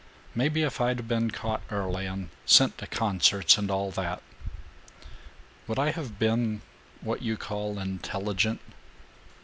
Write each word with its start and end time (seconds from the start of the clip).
Maybe 0.33 0.63
if 0.63 0.81
I'd 0.81 1.07
been 1.07 1.29
caught 1.29 1.61
early 1.69 2.07
and 2.07 2.29
sent 2.43 2.79
to 2.79 2.87
concerts 2.87 3.59
and 3.59 3.69
all 3.69 3.91
that 3.91 4.23
Would 5.67 5.77
I 5.77 5.91
have 5.91 6.17
been 6.17 6.63
what 7.01 7.21
you 7.21 7.37
call 7.37 7.77
intelligent?" 7.77 8.61